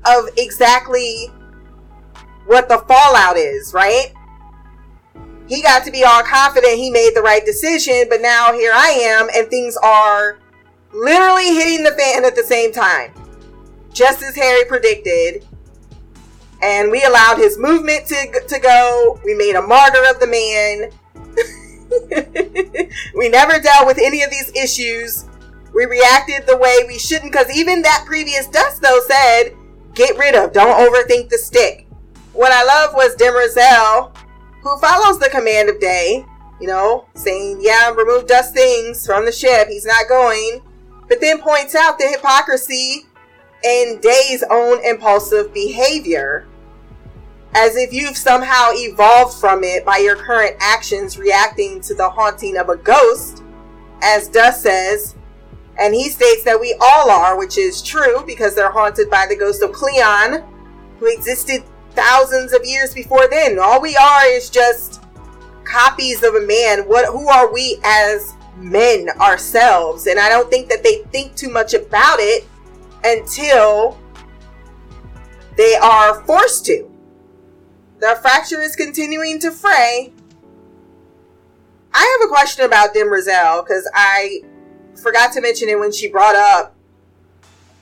[0.06, 1.26] of exactly
[2.46, 4.12] what the fallout is right
[5.48, 8.90] he got to be all confident he made the right decision but now here i
[8.90, 10.38] am and things are
[10.92, 13.12] literally hitting the fan at the same time,
[13.92, 15.46] just as Hari predicted.
[16.62, 19.20] And we allowed his movement to, to go.
[19.24, 20.90] We made a martyr of the man.
[23.14, 25.26] we never dealt with any of these issues.
[25.74, 29.50] We reacted the way we shouldn't, because even that previous Dusk, though, said,
[29.94, 31.86] get rid of, don't overthink the stick.
[32.32, 34.14] What I love was Demerzel,
[34.62, 36.24] who follows the command of Day,
[36.60, 39.68] you know, saying, yeah, remove Dusk things from the ship.
[39.68, 40.62] He's not going
[41.08, 43.06] but then points out the hypocrisy
[43.64, 46.46] in Day's own impulsive behavior,
[47.54, 52.56] as if you've somehow evolved from it by your current actions reacting to the haunting
[52.56, 53.42] of a ghost,
[54.02, 55.14] as Dusk says.
[55.80, 59.36] And he states that we all are, which is true because they're haunted by the
[59.36, 60.44] ghost of Cleon,
[60.98, 63.58] who existed thousands of years before then.
[63.58, 65.04] All we are is just
[65.64, 66.80] copies of a man.
[66.88, 70.06] What who are we as men ourselves.
[70.06, 72.46] And I don't think that they think too much about it
[73.04, 73.98] until
[75.56, 76.87] they are forced to.
[78.00, 80.12] The fracture is continuing to fray.
[81.92, 84.42] I have a question about Demerzel because I
[85.02, 86.76] forgot to mention it when she brought up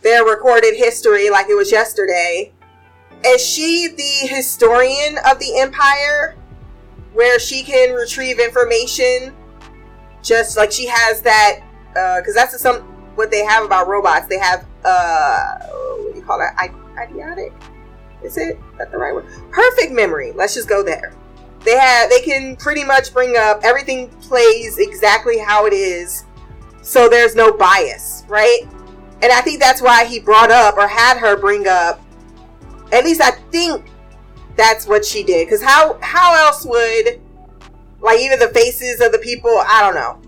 [0.03, 2.53] their recorded history like it was yesterday.
[3.27, 6.37] Is she the historian of the Empire
[7.13, 9.35] where she can retrieve information
[10.23, 11.61] just like she has that
[11.93, 12.83] because uh, that's some
[13.17, 14.27] what they have about robots.
[14.29, 15.59] They have uh,
[15.99, 16.55] what do you call that?
[16.57, 17.53] I- idiotic.
[18.27, 19.27] Is it is that the right word?
[19.51, 20.33] Perfect memory.
[20.33, 21.15] Let's just go there.
[21.65, 26.25] They have they can pretty much bring up everything plays exactly how it is,
[26.83, 28.63] so there's no bias, right?
[29.23, 32.01] And I think that's why he brought up or had her bring up.
[32.93, 33.87] At least I think
[34.57, 35.47] that's what she did.
[35.47, 37.21] Because how how else would
[38.01, 40.21] like even the faces of the people, I don't know.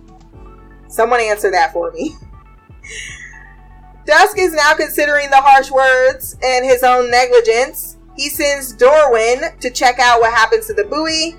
[0.88, 2.14] Someone answer that for me.
[4.08, 7.98] Dusk is now considering the harsh words and his own negligence.
[8.16, 11.36] He sends Dorwin to check out what happens to the buoy,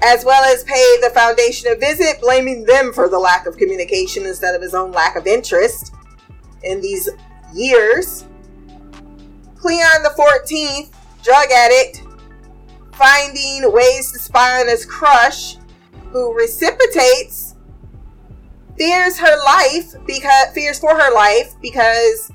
[0.00, 4.24] as well as pay the Foundation a visit, blaming them for the lack of communication
[4.24, 5.92] instead of his own lack of interest
[6.62, 7.06] in these
[7.52, 8.24] years.
[9.58, 10.90] Cleon the 14th,
[11.22, 12.02] drug addict,
[12.94, 15.58] finding ways to spy on his crush,
[16.12, 17.47] who reciprocates,
[18.78, 22.30] fears her life because fears for her life because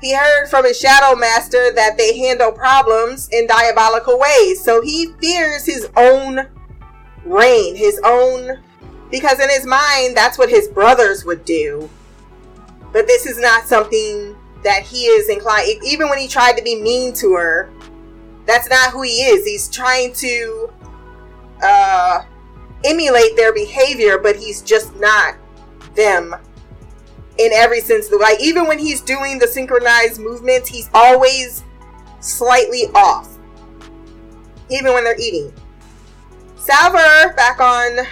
[0.00, 4.62] he heard from his shadow master that they handle problems in diabolical ways.
[4.62, 6.46] So he fears his own
[7.24, 8.62] reign, his own
[9.10, 11.90] because in his mind that's what his brothers would do.
[12.92, 16.80] But this is not something that he is inclined even when he tried to be
[16.80, 17.70] mean to her
[18.46, 19.44] that's not who he is.
[19.44, 20.72] He's trying to
[21.62, 22.22] uh,
[22.84, 25.34] emulate their behavior, but he's just not
[25.96, 26.34] them
[27.38, 31.64] in every sense of the like even when he's doing the synchronized movements he's always
[32.20, 33.28] slightly off,
[34.70, 35.52] even when they're eating.
[36.56, 38.06] Salvor back on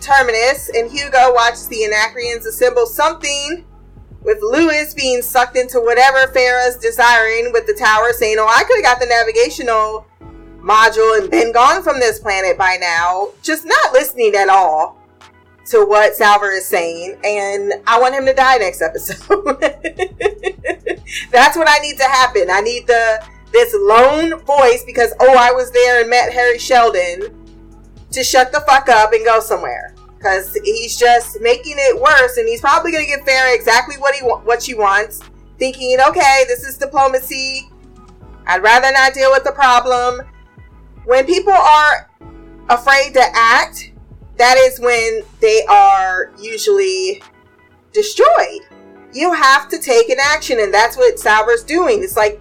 [0.00, 3.64] Terminus, and Hugo watches the Anacreons assemble something
[4.22, 8.76] with Lewis being sucked into whatever Phara's desiring with the tower saying, Oh, I could
[8.76, 10.06] have got the navigational
[10.60, 13.30] module and been gone from this planet by now.
[13.42, 14.98] Just not listening at all
[15.66, 17.18] to what Salvor is saying.
[17.24, 19.60] And I want him to die next episode.
[21.30, 22.50] That's what I need to happen.
[22.50, 27.46] I need the this lone voice because oh I was there and met Hari Seldon
[28.10, 32.48] to shut the fuck up and go somewhere because he's just making it worse and
[32.48, 35.20] he's probably going to give Phara exactly what he what she wants
[35.58, 37.70] thinking okay this is diplomacy
[38.46, 40.20] I'd rather not deal with the problem
[41.04, 42.10] when people are
[42.68, 43.92] afraid to act
[44.38, 47.22] that is when they are usually
[47.92, 48.60] destroyed
[49.12, 52.40] you have to take an action and that's what Salvor's doing it's like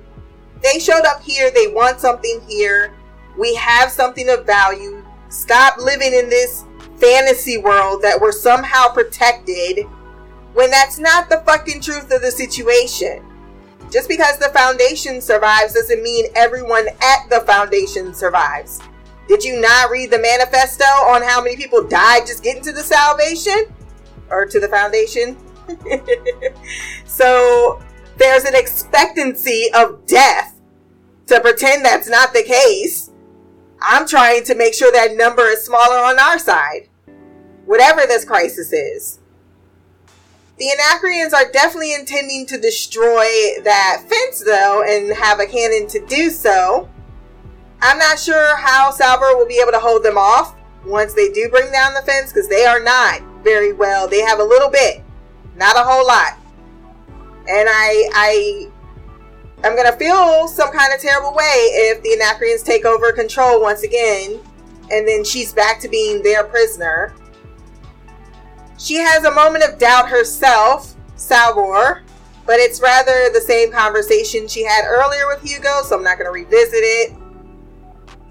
[0.62, 2.94] they showed up here they want something here
[3.38, 6.66] we have something of value stop living in this
[6.98, 9.86] fantasy world that we're somehow protected
[10.54, 13.24] when that's not the fucking truth of the situation.
[13.92, 18.80] Just because the foundation survives doesn't mean everyone at the foundation survives.
[19.28, 22.84] Did you not read the manifesto on how many people died just getting to the
[22.84, 23.74] salvation?
[24.30, 25.38] Or to the foundation?
[27.06, 27.82] so
[28.18, 30.60] there's an expectancy of death
[31.28, 33.12] to pretend that's not the case
[33.82, 36.90] I'm trying to make sure that number is smaller on our side,
[37.66, 39.20] whatever this crisis is.
[40.58, 43.26] The Anacreons are definitely intending to destroy
[43.64, 46.90] that fence, though, and have a cannon to do so.
[47.86, 50.56] I'm not sure how Salvor will be able to hold them off
[50.86, 54.08] once they do bring down the fence, because they are not very well.
[54.08, 55.04] They have a little bit,
[55.56, 56.38] not a whole lot.
[57.48, 58.72] And I, I
[59.64, 63.84] I'm gonna feel some kind of terrible way if the Anacreons take over control once
[63.84, 64.40] again,
[64.92, 67.14] and then she's back to being their prisoner.
[68.80, 72.04] She has a moment of doubt herself, Salvor,
[72.48, 76.32] but it's rather the same conversation she had earlier with Hugo, so I'm not gonna
[76.32, 77.16] revisit it.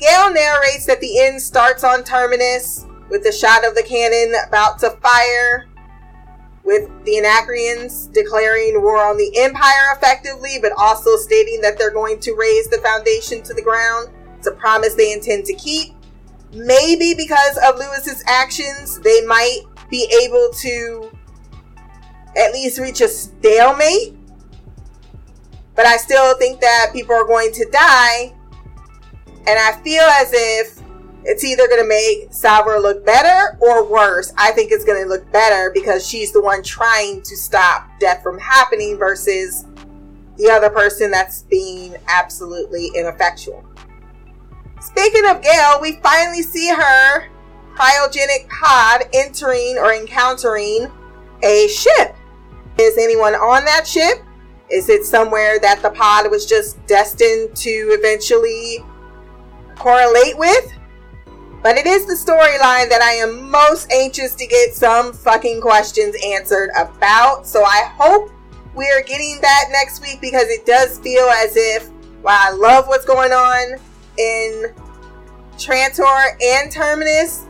[0.01, 4.78] Gaal narrates that the end starts on Terminus with the shot of the cannon about
[4.80, 5.66] to fire
[6.64, 12.18] with the Anacreons declaring war on the Empire effectively, but also stating that they're going
[12.20, 14.09] to raise the foundation to the ground.
[14.38, 15.95] It's a promise they intend to keep.
[16.53, 21.11] Maybe because of Lewis's actions, they might be able to
[22.36, 24.16] at least reach a stalemate.
[25.74, 28.34] But I still think that people are going to die.
[29.47, 30.80] And I feel as if
[31.24, 34.32] it's either going to make Salvor look better or worse.
[34.36, 38.22] I think it's going to look better because she's the one trying to stop death
[38.22, 39.64] from happening versus
[40.36, 43.64] the other person that's being absolutely ineffectual.
[44.80, 47.28] Speaking of Gaal, we finally see her
[47.74, 50.90] cryogenic pod entering or encountering
[51.42, 52.14] a ship.
[52.78, 54.18] Is anyone on that ship?
[54.70, 58.84] Is it somewhere that the pod was just destined to eventually
[59.77, 60.72] correlate with?
[61.62, 66.14] But it is the storyline that I am most anxious to get some fucking questions
[66.22, 67.47] answered about.
[67.47, 68.31] So I hope
[68.75, 71.89] we are getting that next week because it does feel as if,
[72.20, 73.79] while I love what's going on
[74.18, 74.75] in
[75.57, 77.47] Trantor and Terminus,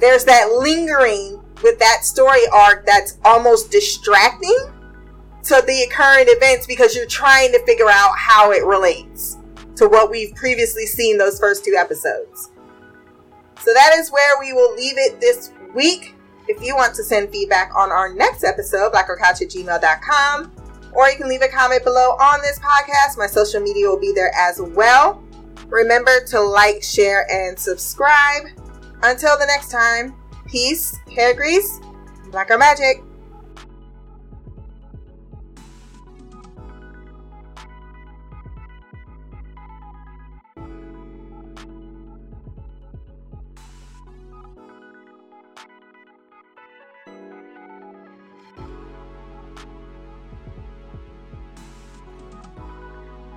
[0.00, 4.56] there's that lingering with that story arc that's almost distracting
[5.42, 9.36] to the current events because you're trying to figure out how it relates
[9.76, 12.50] to what we've previously seen those first two episodes.
[13.60, 16.14] So that is where we will leave it this week.
[16.48, 20.52] If you want to send feedback on our next episode, blackercouch at gmail.com,
[20.92, 23.16] or you can leave a comment below on this podcast.
[23.16, 25.22] My social media will be there as well.
[25.68, 28.44] Remember to like, share, and subscribe.
[29.02, 30.14] Until the next time,
[30.46, 31.80] peace, hair grease,
[32.30, 33.02] blacker magic.